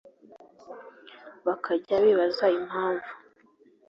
bakajya 1.45 1.95
bibaza 2.03 2.45
impamvu 2.59 3.09